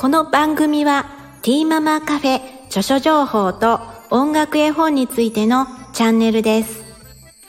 [0.00, 1.06] この番組は
[1.42, 6.84] ティーママカフェ著書情報と音楽絵本についてのチャンネルです。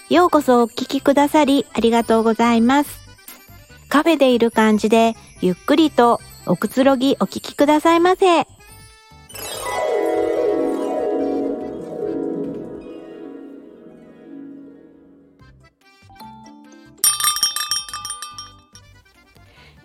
[0.10, 3.02] ようこそお聴きくださりありがとうございます。
[3.88, 8.48] カフェでいる感じでゆっくりとおくつろぎお聴きくださいませ。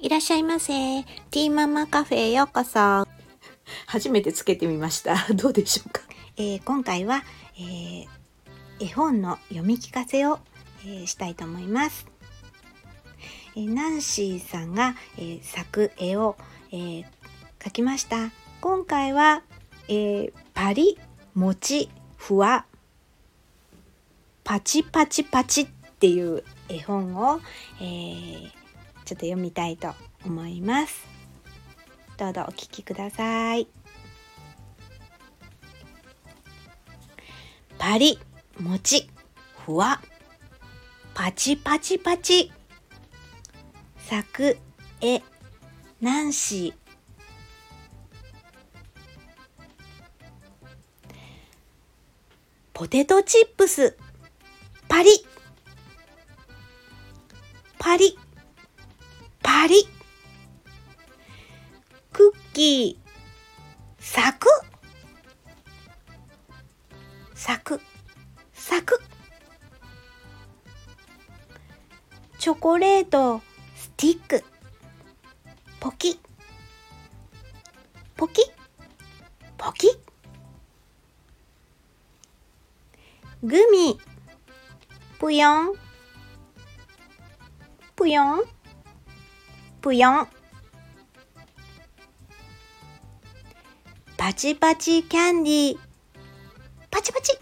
[0.05, 1.03] いらっしゃいませ。
[1.03, 3.09] ティーママカフェへようこそ。
[3.87, 5.17] 初めてつけてみました。
[5.33, 6.03] どうでしょうか？
[6.37, 7.25] えー今回は、
[7.57, 8.07] えー
[8.81, 10.41] 絵本の読み聞かせを、
[10.85, 12.07] えーしたいと思います。
[13.57, 16.37] えーナンシーさんが、えー作絵を、
[16.71, 17.07] えー
[17.61, 18.31] 描きました。
[18.61, 19.41] 今回は、
[19.89, 20.99] えーパリ、
[21.35, 22.67] もち、ふわ、
[24.45, 25.67] パチパチパチっ
[25.99, 27.41] ていう絵本を、
[27.81, 28.64] えー
[29.05, 31.07] ちょっと読みたいと思います。
[32.17, 33.69] どうぞお聞きください。
[37.79, 38.19] パリ、
[38.59, 39.11] もち、
[39.67, 40.01] ふわ、
[41.13, 42.51] パチパチパチ。
[43.99, 44.57] 作、
[45.01, 45.23] 絵、
[46.01, 46.75] ナンシー。
[52.73, 53.97] ポテトチップス、
[54.89, 55.11] パリ、
[57.79, 58.19] パリ、
[59.45, 59.87] パリ。
[62.13, 64.49] クッキー、サク。
[67.35, 67.79] サク。
[68.55, 68.99] サク。
[72.39, 73.43] チョコレート。
[73.77, 74.43] スティック。
[75.79, 76.19] ポキ。
[78.17, 78.51] ポキ。
[79.59, 79.89] ポキ。
[83.43, 83.99] グミ。
[85.19, 85.75] ぷよん。
[87.95, 88.64] ぷよん。
[89.85, 90.29] ぷよん。
[94.17, 95.79] パチパチキャンディー。
[96.91, 97.39] パチパチ。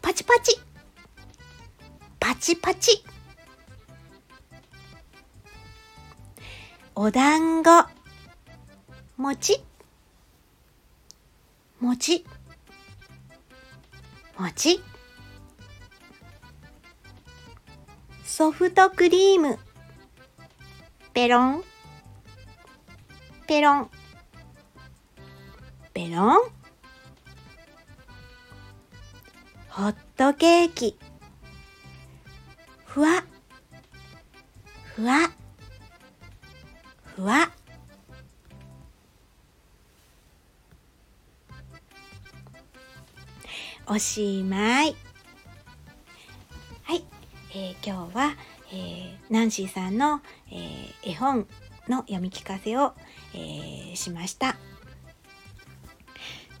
[0.00, 0.60] パチパチ。
[2.20, 3.04] パチパチ。
[6.94, 7.70] お団子。
[9.16, 9.64] もち
[11.80, 12.24] もち
[14.38, 14.80] もち
[18.36, 19.58] ソフトクリーム。
[21.14, 21.64] ペロン。
[23.46, 23.90] ペロン。
[25.94, 26.50] ペロン？
[29.70, 30.98] ホットケーキ。
[32.84, 33.24] ふわ。
[34.84, 35.30] ふわ。
[37.16, 37.50] ふわ。
[43.86, 44.94] おしまい、
[47.58, 48.34] えー今日は、
[48.70, 51.46] えーナンシーさんの、えー絵本
[51.88, 52.92] の読み聞かせを、
[53.32, 54.56] えーしました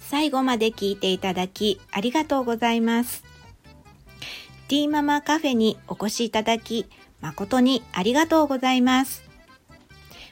[0.00, 3.24] 最後まで聞いていただきありがとうございます。
[4.68, 6.88] ティーママカフェにお越しいただき
[7.20, 9.22] 誠にありがとうございます。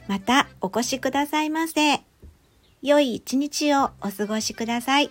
[0.09, 2.01] またお越しくださいませ。
[2.83, 5.11] 良い一日をお過ごしください。